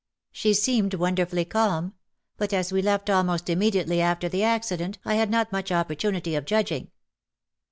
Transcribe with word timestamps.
She 0.31 0.55
seemed 0.55 0.95
wonderfully 0.95 1.45
calm; 1.45 1.93
but 2.35 2.53
as 2.53 2.73
we 2.73 2.81
left 2.81 3.07
almost 3.07 3.51
immediately 3.51 4.01
after 4.01 4.27
the 4.27 4.39
acci 4.41 4.79
dent 4.79 4.97
I 5.05 5.13
had 5.13 5.29
not 5.29 5.51
much 5.51 5.71
opportunity 5.71 6.33
of 6.33 6.43
judging." 6.45 6.89